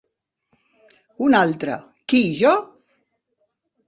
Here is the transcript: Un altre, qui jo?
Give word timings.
Un 1.25 1.37
altre, 1.39 1.75
qui 2.13 2.21
jo? 2.39 2.55